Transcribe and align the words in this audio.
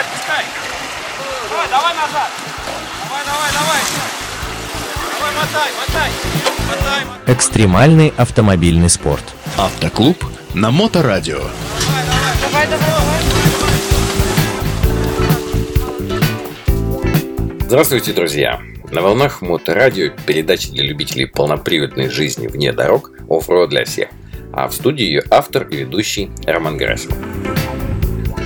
Давай, 0.00 0.12
отпускай. 0.12 0.44
Давай, 1.50 1.68
давай 1.68 1.94
назад. 1.94 2.30
Давай, 3.04 3.24
давай, 3.26 3.50
давай. 3.52 3.80
Давай, 5.12 5.32
мотай, 5.34 5.70
мотай. 5.78 6.10
Мотай, 6.68 7.04
мотай. 7.04 7.34
Экстремальный 7.34 8.14
автомобильный 8.16 8.88
спорт. 8.88 9.24
Автоклуб 9.58 10.24
на 10.54 10.70
Моторадио. 10.70 11.40
Давай, 11.40 12.66
давай, 12.66 12.66
давай. 12.66 12.90
Здравствуйте, 17.66 18.12
друзья! 18.12 18.60
На 18.90 19.02
волнах 19.02 19.42
Моторадио 19.42 20.12
передача 20.26 20.70
для 20.72 20.84
любителей 20.84 21.26
полноприводной 21.26 22.08
жизни 22.08 22.46
вне 22.46 22.72
дорог 22.72 23.10
оффроуд 23.28 23.68
для 23.68 23.84
всех. 23.84 24.08
А 24.52 24.66
в 24.66 24.74
студии 24.74 25.04
ее 25.04 25.22
автор 25.30 25.68
и 25.68 25.76
ведущий 25.76 26.30
Роман 26.46 26.78
Герасимов. 26.78 27.18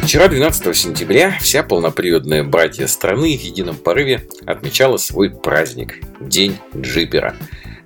Вчера, 0.05 0.29
12 0.29 0.77
сентября, 0.77 1.39
вся 1.41 1.63
полноприводная 1.63 2.45
братья 2.45 2.87
страны 2.87 3.39
в 3.39 3.41
едином 3.41 3.75
порыве 3.75 4.29
отмечала 4.45 4.99
свой 4.99 5.31
праздник– 5.31 5.95
День 6.21 6.59
джипера. 6.77 7.35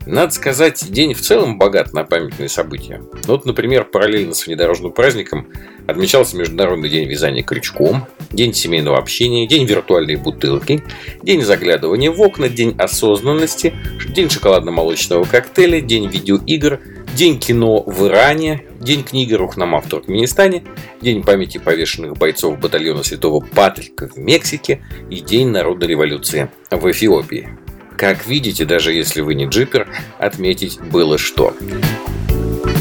Надо 0.04 0.32
сказать, 0.32 0.84
день 0.90 1.14
в 1.14 1.20
целом 1.20 1.58
богат 1.58 1.92
на 1.92 2.02
памятные 2.02 2.48
события. 2.48 2.98
Ну 2.98 3.20
Вот, 3.26 3.46
например, 3.46 3.84
параллельно 3.84 4.34
с 4.34 4.46
внедорожным 4.46 4.90
праздником 4.90 5.46
отмечался 5.86 6.36
Международный 6.36 6.88
день 6.88 7.08
вязания 7.08 7.44
крючком, 7.44 8.06
День 8.32 8.52
семейного 8.52 8.98
общения, 8.98 9.46
День 9.46 9.64
виртуальной 9.64 10.16
бутылки, 10.16 10.82
День 11.22 11.42
заглядывания 11.42 12.10
в 12.10 12.20
окна, 12.20 12.48
День 12.48 12.74
осознанности, 12.78 13.74
День 14.08 14.28
шоколадно-молочного 14.28 15.24
коктейля, 15.24 15.80
День 15.80 16.08
видеоигр, 16.08 16.80
День 17.18 17.40
кино 17.40 17.82
в 17.84 18.06
Иране, 18.06 18.62
День 18.78 19.02
книги 19.02 19.34
Рухнама 19.34 19.80
в 19.80 19.88
Туркменистане, 19.88 20.62
День 21.02 21.24
памяти 21.24 21.58
повешенных 21.58 22.16
бойцов 22.16 22.60
батальона 22.60 23.02
Святого 23.02 23.40
Патрика 23.44 24.06
в 24.06 24.16
Мексике 24.16 24.84
и 25.10 25.18
День 25.18 25.48
народной 25.48 25.88
революции 25.88 26.48
в 26.70 26.88
Эфиопии. 26.88 27.48
Как 27.96 28.24
видите, 28.28 28.64
даже 28.64 28.92
если 28.92 29.20
вы 29.20 29.34
не 29.34 29.46
джипер, 29.46 29.88
отметить 30.20 30.80
было 30.80 31.18
что. 31.18 31.56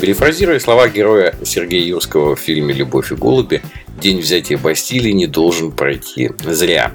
Перефразируя 0.01 0.59
слова 0.59 0.87
героя 0.87 1.33
Сергея 1.43 1.83
Юрского 1.83 2.35
в 2.35 2.39
фильме 2.39 2.75
«Любовь 2.75 3.11
и 3.11 3.15
голуби», 3.15 3.63
день 3.99 4.19
взятия 4.19 4.59
Бастилии 4.59 5.13
не 5.13 5.25
должен 5.25 5.71
пройти 5.71 6.29
зря. 6.45 6.93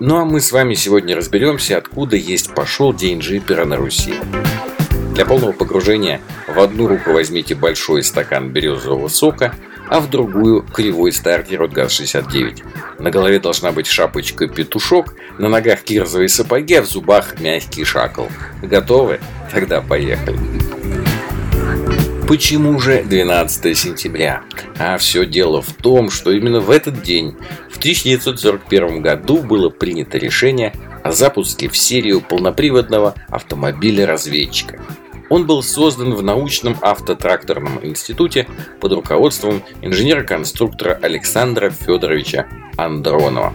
Ну 0.00 0.16
а 0.16 0.24
мы 0.24 0.40
с 0.40 0.52
вами 0.52 0.72
сегодня 0.72 1.14
разберемся, 1.14 1.76
откуда 1.76 2.16
есть 2.16 2.54
пошел 2.54 2.94
день 2.94 3.18
джипера 3.18 3.66
на 3.66 3.76
Руси. 3.76 4.14
Для 5.18 5.26
полного 5.26 5.50
погружения 5.50 6.20
в 6.46 6.60
одну 6.60 6.86
руку 6.86 7.10
возьмите 7.10 7.56
большой 7.56 8.04
стакан 8.04 8.50
березового 8.50 9.08
сока, 9.08 9.52
а 9.88 9.98
в 9.98 10.08
другую 10.08 10.62
кривой 10.62 11.10
стартер 11.10 11.64
от 11.64 11.72
ГАЗ-69. 11.72 12.62
На 13.00 13.10
голове 13.10 13.40
должна 13.40 13.72
быть 13.72 13.88
шапочка-петушок, 13.88 15.14
на 15.38 15.48
ногах 15.48 15.82
кирзовые 15.82 16.28
сапоги, 16.28 16.74
а 16.74 16.82
в 16.82 16.86
зубах 16.86 17.40
мягкий 17.40 17.82
шакал. 17.82 18.28
Готовы? 18.62 19.18
Тогда 19.52 19.80
поехали. 19.80 20.38
Почему 22.28 22.78
же 22.78 23.02
12 23.02 23.76
сентября? 23.76 24.42
А 24.78 24.98
все 24.98 25.26
дело 25.26 25.62
в 25.62 25.72
том, 25.72 26.10
что 26.10 26.30
именно 26.30 26.60
в 26.60 26.70
этот 26.70 27.02
день, 27.02 27.34
в 27.68 27.78
1941 27.78 29.02
году, 29.02 29.38
было 29.38 29.68
принято 29.68 30.16
решение 30.16 30.72
о 31.02 31.10
запуске 31.10 31.68
в 31.68 31.76
серию 31.76 32.20
полноприводного 32.20 33.16
автомобиля-разведчика. 33.30 34.78
Он 35.28 35.46
был 35.46 35.62
создан 35.62 36.14
в 36.14 36.22
научном 36.22 36.76
автотракторном 36.80 37.84
институте 37.84 38.48
под 38.80 38.92
руководством 38.92 39.62
инженера-конструктора 39.82 40.98
Александра 41.02 41.70
Федоровича 41.70 42.46
Андронова. 42.76 43.52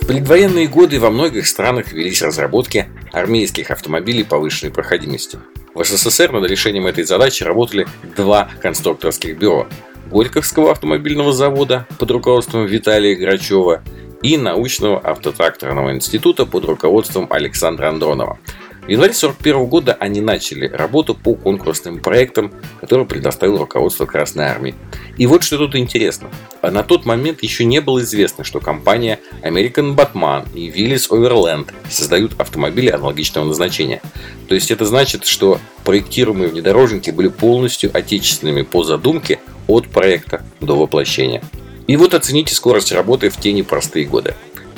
В 0.00 0.06
предвоенные 0.06 0.66
годы 0.66 0.98
во 0.98 1.10
многих 1.10 1.46
странах 1.46 1.92
велись 1.92 2.22
разработки 2.22 2.88
армейских 3.12 3.70
автомобилей 3.70 4.24
повышенной 4.24 4.72
проходимости. 4.72 5.38
В 5.74 5.84
СССР 5.84 6.32
над 6.32 6.50
решением 6.50 6.86
этой 6.86 7.04
задачи 7.04 7.44
работали 7.44 7.86
два 8.16 8.48
конструкторских 8.60 9.38
бюро– 9.38 9.68
Горьковского 10.10 10.72
автомобильного 10.72 11.32
завода 11.32 11.86
под 11.98 12.10
руководством 12.10 12.66
Виталия 12.66 13.14
Грачева 13.14 13.82
и 14.20 14.36
научного 14.36 14.98
автотракторного 14.98 15.94
института 15.94 16.44
под 16.44 16.66
руководством 16.66 17.26
Александра 17.30 17.88
Андронова– 17.88 18.38
в 18.82 18.88
январе 18.88 19.12
1941 19.12 19.66
года 19.66 19.96
они 20.00 20.20
начали 20.20 20.66
работу 20.66 21.14
по 21.14 21.36
конкурсным 21.36 22.00
проектам, 22.00 22.52
которые 22.80 23.06
предоставило 23.06 23.60
руководство 23.60 24.06
Красной 24.06 24.46
Армии. 24.46 24.74
И 25.16 25.26
вот 25.26 25.44
что 25.44 25.56
тут 25.56 25.76
интересно. 25.76 26.30
На 26.62 26.82
тот 26.82 27.04
момент 27.04 27.44
еще 27.44 27.64
не 27.64 27.80
было 27.80 28.00
известно, 28.00 28.42
что 28.42 28.58
компания 28.58 29.20
American 29.42 29.94
Batman 29.94 30.48
и 30.52 30.68
Willys 30.68 31.10
Overland 31.10 31.68
создают 31.88 32.40
автомобили 32.40 32.90
аналогичного 32.90 33.44
назначения. 33.44 34.02
То 34.48 34.56
есть 34.56 34.72
это 34.72 34.84
значит, 34.84 35.26
что 35.26 35.60
проектируемые 35.84 36.48
внедорожники 36.48 37.10
были 37.10 37.28
полностью 37.28 37.90
отечественными 37.94 38.62
по 38.62 38.82
задумке 38.82 39.38
от 39.68 39.86
проекта 39.86 40.44
до 40.60 40.76
воплощения. 40.76 41.40
И 41.86 41.96
вот 41.96 42.14
оцените 42.14 42.54
скорость 42.54 42.90
работы 42.90 43.30
в 43.30 43.36
те 43.36 43.52
непростые 43.52 44.06
годы. 44.06 44.34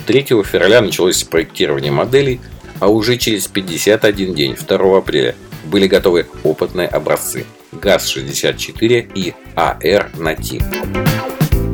3 0.07 0.23
февраля 0.23 0.83
началось 0.83 1.25
проектирование 1.25 1.91
моделей, 1.91 2.41
а 2.85 2.89
уже 2.89 3.17
через 3.17 3.47
51 3.47 4.35
день, 4.35 4.55
2 4.55 4.99
апреля, 4.99 5.35
были 5.65 5.87
готовы 5.87 6.27
опытные 6.43 6.87
образцы 6.87 7.47
ГАЗ-64 7.73 9.11
и 9.15 9.33
АР 9.55 10.11
НАТИ. 10.19 10.63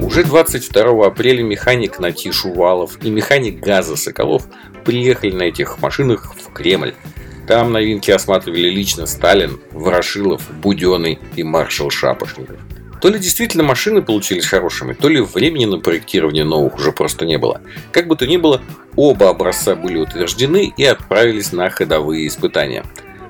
Уже 0.01 0.23
22 0.23 1.05
апреля 1.05 1.43
механик 1.43 1.99
НАТИ 1.99 2.31
Шувалов 2.31 3.03
и 3.03 3.11
механик 3.11 3.59
ГАЗа 3.59 3.97
Соколов 3.97 4.47
приехали 4.85 5.33
на 5.33 5.43
этих 5.43 5.81
машинах 5.81 6.33
в 6.37 6.53
Кремль. 6.53 6.95
Там 7.49 7.73
новинки 7.73 8.13
осматривали 8.13 8.71
лично 8.71 9.07
Сталин, 9.07 9.59
Ворошилов, 9.73 10.49
Буденный 10.63 11.19
и 11.35 11.43
маршал 11.43 11.91
Шапошников. 11.91 12.61
То 13.01 13.09
ли 13.09 13.19
действительно 13.19 13.65
машины 13.65 14.03
получились 14.03 14.47
хорошими, 14.47 14.93
то 14.93 15.09
ли 15.09 15.21
времени 15.21 15.65
на 15.65 15.79
проектирование 15.79 16.45
новых 16.45 16.77
уже 16.77 16.93
просто 16.93 17.25
не 17.25 17.39
было. 17.39 17.61
Как 17.93 18.07
бы 18.07 18.17
то 18.17 18.27
ни 18.27 18.37
было, 18.37 18.61
оба 18.95 19.31
образца 19.31 19.75
были 19.75 19.99
утверждены 19.99 20.73
и 20.77 20.85
отправились 20.85 21.53
на 21.53 21.71
ходовые 21.71 22.27
испытания. 22.27 22.85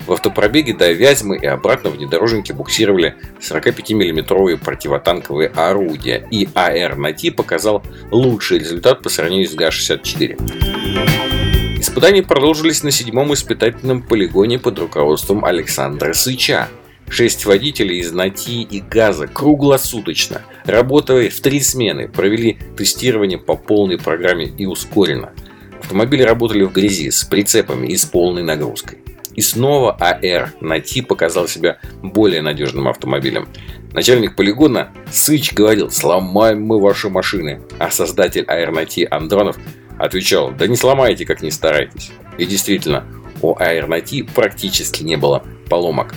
В 0.06 0.12
автопробеге 0.12 0.74
до 0.74 0.90
Вязьмы 0.90 1.36
и 1.36 1.46
обратно 1.46 1.90
внедорожники 1.90 2.52
буксировали 2.52 3.14
45 3.40 3.90
миллиметровые 3.90 4.56
противотанковые 4.56 5.50
орудия, 5.50 6.26
и 6.30 6.48
АР 6.54 6.96
НАТИ 6.96 7.30
показал 7.30 7.84
лучший 8.10 8.58
результат 8.58 9.02
по 9.02 9.08
сравнению 9.08 9.48
с 9.48 9.54
ГА-64. 9.54 11.78
Испытания 11.78 12.22
продолжились 12.22 12.82
на 12.82 12.90
седьмом 12.90 13.32
испытательном 13.34 14.02
полигоне 14.02 14.58
под 14.58 14.78
руководством 14.80 15.44
Александра 15.44 16.12
Сыча. 16.12 16.68
Шесть 17.10 17.44
водителей 17.44 17.98
из 17.98 18.12
НАТИ 18.12 18.62
и 18.62 18.80
ГАЗа 18.80 19.26
круглосуточно, 19.26 20.42
работая 20.64 21.28
в 21.28 21.40
три 21.40 21.58
смены, 21.58 22.06
провели 22.06 22.56
тестирование 22.76 23.36
по 23.36 23.56
полной 23.56 23.98
программе 23.98 24.46
и 24.46 24.64
ускоренно. 24.64 25.32
Автомобили 25.80 26.22
работали 26.22 26.62
в 26.62 26.72
грязи 26.72 27.10
с 27.10 27.24
прицепами 27.24 27.88
и 27.88 27.96
с 27.96 28.04
полной 28.04 28.44
нагрузкой. 28.44 28.98
И 29.34 29.40
снова 29.40 29.96
АР 29.96 30.54
НАТИ 30.60 31.02
показал 31.02 31.48
себя 31.48 31.80
более 32.00 32.42
надежным 32.42 32.86
автомобилем. 32.86 33.48
Начальник 33.92 34.36
полигона 34.36 34.92
Сыч 35.10 35.52
говорил 35.52 35.90
«сломаем 35.90 36.62
мы 36.62 36.80
ваши 36.80 37.08
машины», 37.08 37.60
а 37.80 37.90
создатель 37.90 38.44
АР 38.44 38.70
НАТИ 38.70 39.08
Андронов 39.10 39.56
отвечал 39.98 40.52
«да 40.52 40.68
не 40.68 40.76
сломайте, 40.76 41.26
как 41.26 41.42
не 41.42 41.50
старайтесь». 41.50 42.12
И 42.38 42.46
действительно, 42.46 43.04
у 43.42 43.56
АР 43.58 43.88
НАТИ 43.88 44.22
практически 44.22 45.02
не 45.02 45.16
было 45.16 45.42
поломок. 45.68 46.14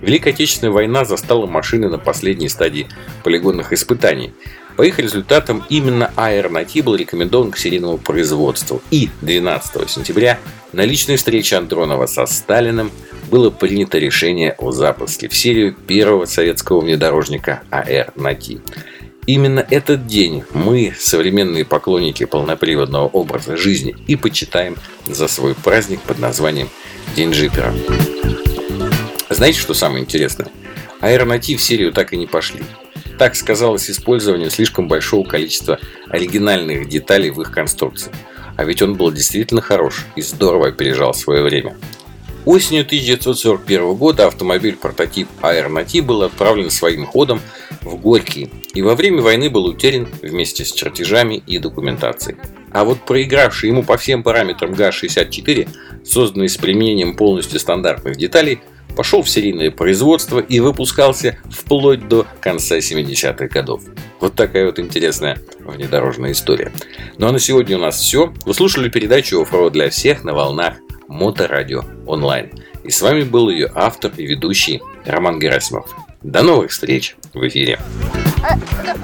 Великая 0.00 0.30
Отечественная 0.30 0.72
война 0.72 1.04
застала 1.04 1.46
машины 1.46 1.88
на 1.88 1.98
последней 1.98 2.48
стадии 2.48 2.88
полигонных 3.24 3.72
испытаний. 3.72 4.32
По 4.76 4.82
их 4.82 4.98
результатам 4.98 5.64
именно 5.70 6.12
Аэронати 6.16 6.82
был 6.82 6.96
рекомендован 6.96 7.50
к 7.50 7.56
серийному 7.56 7.96
производству. 7.96 8.82
И 8.90 9.08
12 9.22 9.88
сентября 9.88 10.38
на 10.72 10.84
личной 10.84 11.16
встрече 11.16 11.56
Андронова 11.56 12.06
со 12.06 12.26
Сталиным 12.26 12.90
было 13.30 13.50
принято 13.50 13.98
решение 13.98 14.54
о 14.58 14.72
запуске 14.72 15.28
в 15.28 15.36
серию 15.36 15.74
первого 15.74 16.26
советского 16.26 16.80
внедорожника 16.80 17.62
АР-НАТИ. 17.70 18.60
Именно 19.26 19.66
этот 19.70 20.06
день 20.06 20.44
мы, 20.52 20.94
современные 20.96 21.64
поклонники 21.64 22.24
полноприводного 22.26 23.08
образа 23.08 23.56
жизни, 23.56 23.96
и 24.06 24.14
почитаем 24.14 24.76
за 25.06 25.26
свой 25.26 25.54
праздник 25.54 26.00
под 26.02 26.20
названием 26.20 26.68
День 27.16 27.32
джипера. 27.32 27.72
Знаете, 29.36 29.60
что 29.60 29.74
самое 29.74 30.02
интересное? 30.02 30.48
Аэронати 31.00 31.58
в 31.58 31.62
серию 31.62 31.92
так 31.92 32.14
и 32.14 32.16
не 32.16 32.26
пошли. 32.26 32.62
Так 33.18 33.36
сказалось 33.36 33.90
использование 33.90 34.48
слишком 34.48 34.88
большого 34.88 35.28
количества 35.28 35.78
оригинальных 36.08 36.88
деталей 36.88 37.28
в 37.28 37.42
их 37.42 37.52
конструкции. 37.52 38.10
А 38.56 38.64
ведь 38.64 38.80
он 38.80 38.94
был 38.94 39.12
действительно 39.12 39.60
хорош 39.60 40.06
и 40.16 40.22
здорово 40.22 40.68
опережал 40.68 41.12
свое 41.12 41.42
время. 41.42 41.76
Осенью 42.46 42.86
1941 42.86 43.94
года 43.96 44.26
автомобиль-прототип 44.26 45.28
Air 45.42 46.00
был 46.00 46.22
отправлен 46.22 46.70
своим 46.70 47.04
ходом 47.04 47.42
в 47.82 47.94
Горький 47.96 48.48
и 48.72 48.80
во 48.80 48.94
время 48.94 49.20
войны 49.20 49.50
был 49.50 49.66
утерян 49.66 50.08
вместе 50.22 50.64
с 50.64 50.72
чертежами 50.72 51.42
и 51.46 51.58
документацией. 51.58 52.38
А 52.72 52.86
вот 52.86 53.04
проигравший 53.04 53.68
ему 53.68 53.82
по 53.82 53.98
всем 53.98 54.22
параметрам 54.22 54.72
ГАЗ-64, 54.72 55.68
созданный 56.06 56.48
с 56.48 56.56
применением 56.56 57.16
полностью 57.16 57.60
стандартных 57.60 58.16
деталей, 58.16 58.60
пошел 58.96 59.22
в 59.22 59.28
серийное 59.28 59.70
производство 59.70 60.40
и 60.40 60.58
выпускался 60.58 61.38
вплоть 61.50 62.08
до 62.08 62.26
конца 62.40 62.78
70-х 62.78 63.46
годов. 63.48 63.82
Вот 64.20 64.34
такая 64.34 64.66
вот 64.66 64.78
интересная 64.78 65.38
внедорожная 65.60 66.32
история. 66.32 66.72
Ну 67.18 67.28
а 67.28 67.32
на 67.32 67.38
сегодня 67.38 67.76
у 67.76 67.80
нас 67.80 68.00
все. 68.00 68.32
Вы 68.44 68.54
слушали 68.54 68.88
передачу 68.88 69.40
«Оффроуд 69.40 69.74
для 69.74 69.90
всех» 69.90 70.24
на 70.24 70.32
волнах 70.32 70.76
Моторадио 71.08 71.84
онлайн. 72.06 72.50
И 72.82 72.90
с 72.90 73.02
вами 73.02 73.22
был 73.22 73.50
ее 73.50 73.70
автор 73.74 74.12
и 74.16 74.26
ведущий 74.26 74.82
Роман 75.04 75.38
Герасимов. 75.38 75.94
До 76.22 76.42
новых 76.42 76.70
встреч 76.70 77.16
в 77.34 77.46
эфире. 77.46 77.78
А, 78.42 78.56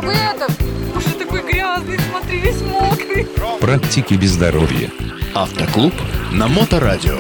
вы 0.03 0.13
это, 0.13 0.49
уже 0.97 1.09
такой 1.11 1.43
грязный, 1.43 1.99
смотри, 2.11 2.39
весь 2.39 2.61
мокрый. 2.63 3.27
Практики 3.61 4.15
без 4.15 4.31
здоровья. 4.31 4.91
Автоклуб 5.35 5.93
на 6.33 6.49
Моторадио. 6.49 7.19